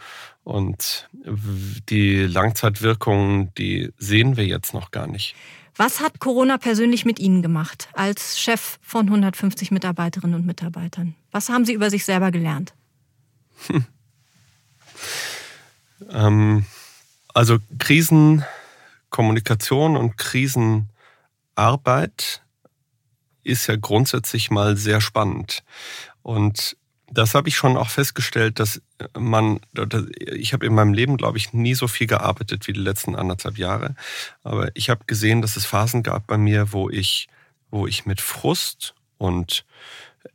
[0.46, 1.10] Und
[1.90, 5.36] die Langzeitwirkungen, die sehen wir jetzt noch gar nicht.
[5.78, 11.16] Was hat Corona persönlich mit Ihnen gemacht als Chef von 150 Mitarbeiterinnen und Mitarbeitern?
[11.32, 12.74] Was haben Sie über sich selber gelernt?
[13.68, 13.86] Hm.
[16.10, 16.66] Ähm,
[17.34, 20.88] also Krisenkommunikation und Krisenarbeit
[23.44, 25.66] ist ja grundsätzlich mal sehr spannend.
[26.22, 26.78] Und
[27.12, 28.82] das habe ich schon auch festgestellt, dass
[29.18, 29.60] man,
[30.18, 33.58] ich habe in meinem Leben, glaube ich, nie so viel gearbeitet wie die letzten anderthalb
[33.58, 33.96] Jahre.
[34.44, 37.28] Aber ich habe gesehen, dass es Phasen gab bei mir, wo ich,
[37.70, 39.65] wo ich mit Frust und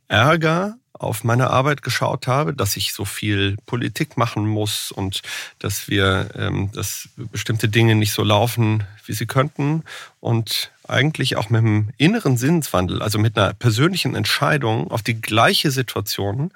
[0.07, 5.21] Ärger auf meine Arbeit geschaut habe, dass ich so viel Politik machen muss und
[5.57, 9.83] dass wir, ähm, dass bestimmte Dinge nicht so laufen, wie sie könnten
[10.19, 15.71] und eigentlich auch mit einem inneren Sinneswandel, also mit einer persönlichen Entscheidung auf die gleiche
[15.71, 16.51] Situation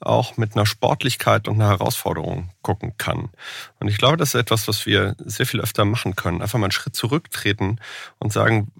[0.00, 3.28] auch mit einer Sportlichkeit und einer Herausforderung gucken kann.
[3.80, 6.40] Und ich glaube, das ist etwas, was wir sehr viel öfter machen können.
[6.40, 7.80] Einfach mal einen Schritt zurücktreten
[8.18, 8.70] und sagen,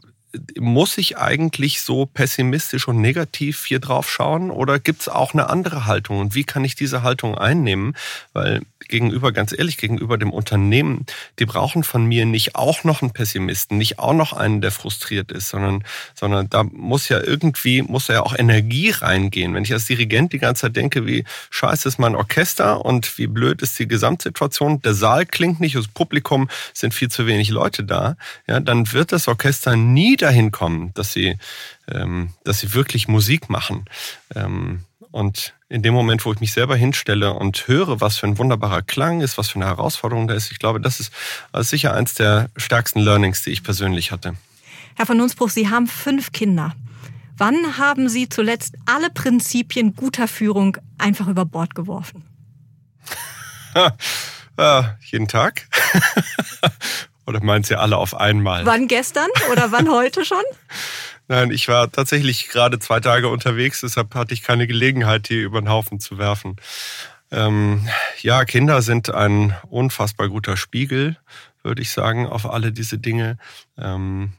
[0.59, 5.51] muss ich eigentlich so pessimistisch und negativ hier drauf schauen oder gibt es auch eine
[5.51, 7.97] andere Haltung und wie kann ich diese Haltung einnehmen?
[8.33, 11.07] Weil gegenüber, ganz ehrlich, gegenüber dem Unternehmen,
[11.39, 15.33] die brauchen von mir nicht auch noch einen Pessimisten, nicht auch noch einen, der frustriert
[15.33, 19.55] ist, sondern, sondern da muss ja irgendwie, muss ja auch Energie reingehen.
[19.55, 23.27] Wenn ich als Dirigent die ganze Zeit denke, wie scheiße ist mein Orchester und wie
[23.27, 27.85] blöd ist die Gesamtsituation, der Saal klingt nicht, das Publikum sind viel zu wenig Leute
[27.85, 28.17] da,
[28.47, 31.39] ja, dann wird das Orchester nie dahin kommen, dass sie,
[31.91, 33.85] ähm, dass sie wirklich Musik machen.
[34.35, 38.39] Ähm, und in dem Moment, wo ich mich selber hinstelle und höre, was für ein
[38.39, 41.13] wunderbarer Klang ist, was für eine Herausforderung da ist, ich glaube, das ist
[41.53, 44.35] sicher eins der stärksten Learnings, die ich persönlich hatte.
[44.97, 46.75] Herr von Nunsbruch, Sie haben fünf Kinder.
[47.37, 52.25] Wann haben Sie zuletzt alle Prinzipien guter Führung einfach über Bord geworfen?
[54.59, 55.67] ja, jeden Tag.
[57.31, 58.67] Oder meinen Sie alle auf einmal?
[58.67, 60.43] Wann gestern oder wann heute schon?
[61.29, 65.61] Nein, ich war tatsächlich gerade zwei Tage unterwegs, deshalb hatte ich keine Gelegenheit, die über
[65.61, 66.57] den Haufen zu werfen.
[67.31, 67.89] Ähm,
[68.21, 71.19] ja, Kinder sind ein unfassbar guter Spiegel,
[71.63, 73.39] würde ich sagen, auf alle diese Dinge.
[73.79, 74.33] Ähm,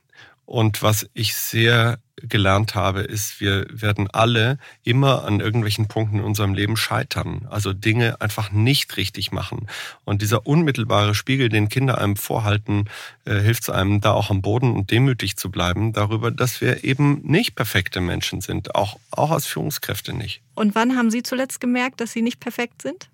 [0.46, 6.24] und was ich sehr gelernt habe, ist, wir werden alle immer an irgendwelchen Punkten in
[6.24, 7.48] unserem Leben scheitern.
[7.50, 9.68] Also Dinge einfach nicht richtig machen.
[10.04, 12.86] Und dieser unmittelbare Spiegel, den Kinder einem vorhalten,
[13.26, 16.84] äh, hilft es einem, da auch am Boden und demütig zu bleiben darüber, dass wir
[16.84, 18.76] eben nicht perfekte Menschen sind.
[18.76, 20.42] Auch, auch als Führungskräfte nicht.
[20.56, 23.10] Und wann haben Sie zuletzt gemerkt, dass Sie nicht perfekt sind?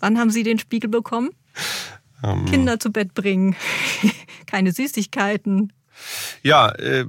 [0.00, 1.30] Wann haben Sie den Spiegel bekommen?
[2.24, 3.56] Ähm, Kinder zu Bett bringen,
[4.46, 5.72] keine Süßigkeiten,
[6.42, 7.06] Ja, äh,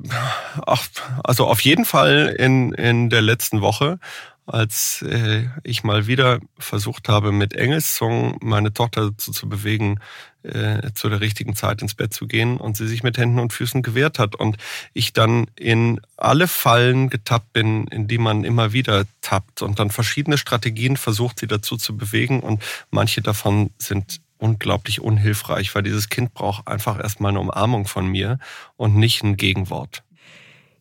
[0.65, 0.84] ach,
[1.23, 3.99] also auf jeden Fall in, in der letzten Woche
[4.45, 9.99] als äh, ich mal wieder versucht habe, mit Engelssong meine Tochter dazu zu bewegen,
[10.43, 13.53] äh, zu der richtigen Zeit ins Bett zu gehen und sie sich mit Händen und
[13.53, 14.58] Füßen gewehrt hat und
[14.93, 19.89] ich dann in alle Fallen getappt bin, in die man immer wieder tappt und dann
[19.89, 26.10] verschiedene Strategien versucht, sie dazu zu bewegen und manche davon sind unglaublich unhilfreich, weil dieses
[26.10, 28.39] Kind braucht einfach erstmal eine Umarmung von mir
[28.75, 30.03] und nicht ein Gegenwort.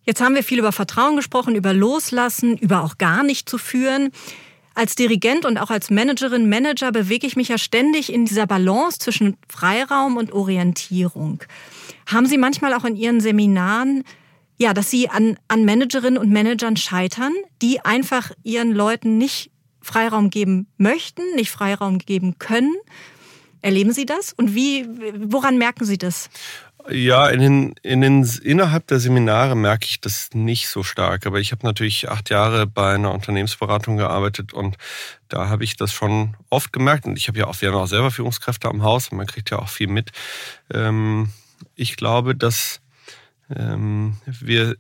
[0.03, 4.11] Jetzt haben wir viel über Vertrauen gesprochen, über Loslassen, über auch gar nicht zu führen.
[4.75, 8.99] Als Dirigent und auch als Managerin, Manager bewege ich mich ja ständig in dieser Balance
[8.99, 11.45] zwischen Freiraum und Orientierung.
[12.07, 14.03] Haben Sie manchmal auch in Ihren Seminaren,
[14.59, 20.31] ja, dass Sie an, an Managerinnen und Managern scheitern, die einfach ihren Leuten nicht Freiraum
[20.31, 22.75] geben möchten, nicht Freiraum geben können?
[23.63, 24.33] Erleben Sie das?
[24.33, 26.29] Und wie, woran merken Sie das?
[26.91, 31.27] Ja, in den, in den, innerhalb der Seminare merke ich das nicht so stark.
[31.27, 34.77] Aber ich habe natürlich acht Jahre bei einer Unternehmensberatung gearbeitet und
[35.29, 37.07] da habe ich das schon oft gemerkt.
[37.07, 39.51] Und ich habe ja auch, wir haben auch selber Führungskräfte am Haus und man kriegt
[39.51, 40.11] ja auch viel mit.
[40.73, 41.31] Ähm,
[41.77, 42.81] ich glaube, dass
[43.55, 44.77] ähm, wir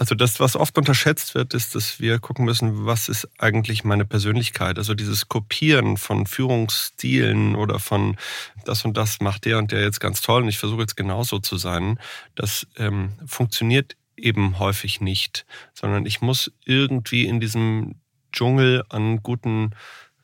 [0.00, 4.06] also das, was oft unterschätzt wird, ist, dass wir gucken müssen, was ist eigentlich meine
[4.06, 4.78] Persönlichkeit.
[4.78, 8.16] Also dieses Kopieren von Führungsstilen oder von
[8.64, 11.38] das und das macht der und der jetzt ganz toll und ich versuche jetzt genauso
[11.38, 12.00] zu sein,
[12.34, 17.96] das ähm, funktioniert eben häufig nicht, sondern ich muss irgendwie in diesem
[18.32, 19.72] Dschungel an guten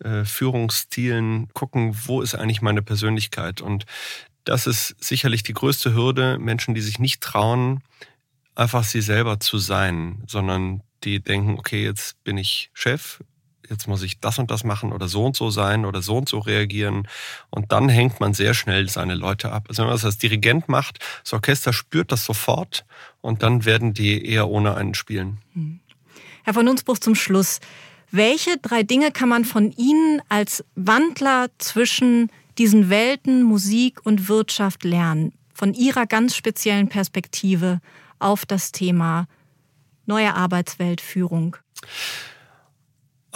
[0.02, 3.60] äh, Führungsstilen gucken, wo ist eigentlich meine Persönlichkeit.
[3.60, 3.84] Und
[4.44, 7.82] das ist sicherlich die größte Hürde, Menschen, die sich nicht trauen,
[8.57, 13.21] einfach sie selber zu sein, sondern die denken, okay, jetzt bin ich Chef,
[13.69, 16.29] jetzt muss ich das und das machen oder so und so sein oder so und
[16.29, 17.09] so reagieren.
[17.51, 19.66] Und dann hängt man sehr schnell seine Leute ab.
[19.69, 22.85] Also wenn man das als Dirigent macht, das Orchester spürt das sofort
[23.21, 25.38] und dann werden die eher ohne einen spielen.
[25.53, 25.81] Hm.
[26.45, 27.61] Herr von Nunsbruch zum Schluss.
[28.12, 34.85] Welche drei Dinge kann man von Ihnen als Wandler zwischen diesen Welten Musik und Wirtschaft
[34.85, 35.33] lernen?
[35.53, 37.81] Von Ihrer ganz speziellen Perspektive
[38.18, 39.26] auf das Thema
[40.07, 41.57] neue Arbeitswelt, Führung?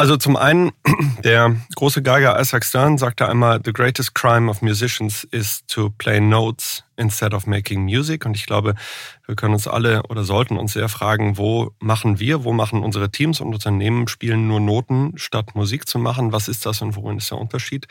[0.00, 0.72] Also zum einen,
[1.24, 6.20] der große Geiger Isaac Stern sagte einmal, The greatest crime of musicians is to play
[6.20, 8.24] notes instead of making music.
[8.24, 8.76] Und ich glaube,
[9.26, 13.10] wir können uns alle oder sollten uns sehr fragen, wo machen wir, wo machen unsere
[13.10, 16.32] Teams und Unternehmen spielen nur Noten statt Musik zu machen?
[16.32, 17.86] Was ist das und worin ist der Unterschied?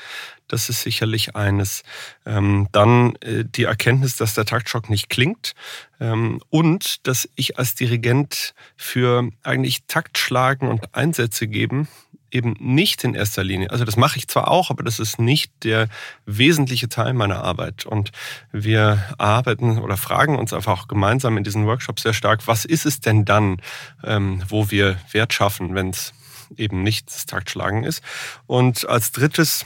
[0.50, 1.84] Das ist sicherlich eines.
[2.26, 5.54] Ähm, dann äh, die Erkenntnis, dass der Taktschock nicht klingt
[6.02, 11.88] ähm, und dass ich als Dirigent für eigentlich Taktschlagen und Einsätze geben
[12.32, 13.72] eben nicht in erster Linie.
[13.72, 15.88] Also das mache ich zwar auch, aber das ist nicht der
[16.26, 17.86] wesentliche Teil meiner Arbeit.
[17.86, 18.12] Und
[18.52, 22.86] wir arbeiten oder fragen uns einfach auch gemeinsam in diesen Workshops sehr stark, was ist
[22.86, 23.62] es denn dann,
[24.04, 26.14] ähm, wo wir Wert schaffen, wenn es
[26.58, 28.04] eben nicht das Taktschlagen ist.
[28.48, 29.66] Und als drittes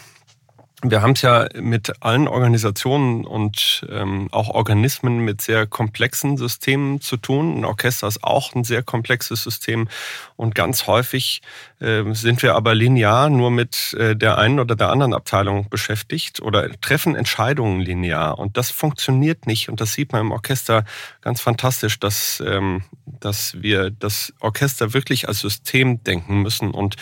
[0.83, 6.99] wir haben es ja mit allen Organisationen und ähm, auch Organismen mit sehr komplexen Systemen
[6.99, 7.57] zu tun.
[7.57, 9.87] Ein Orchester ist auch ein sehr komplexes System.
[10.35, 11.41] Und ganz häufig
[11.79, 16.41] äh, sind wir aber linear nur mit äh, der einen oder der anderen Abteilung beschäftigt
[16.41, 18.37] oder treffen Entscheidungen linear.
[18.37, 19.69] Und das funktioniert nicht.
[19.69, 20.83] Und das sieht man im Orchester
[21.21, 26.97] ganz fantastisch, dass, ähm, dass wir das Orchester wirklich als System denken müssen und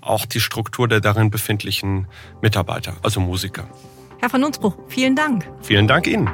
[0.00, 2.06] auch die Struktur der darin befindlichen
[2.40, 3.68] Mitarbeiter, also Musiker.
[4.20, 5.48] Herr von Nunsbruch, vielen Dank.
[5.60, 6.28] Vielen Dank Ihnen.